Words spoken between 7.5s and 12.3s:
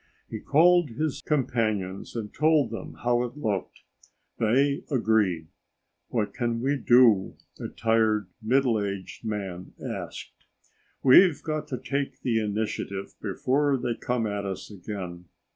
a tired, middle aged man asked. "We've got to take